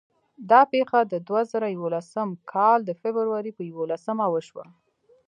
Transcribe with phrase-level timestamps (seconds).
[0.49, 4.65] دا پېښه د دوه زره یولسم کال د فبرورۍ په یوولسمه وشوه.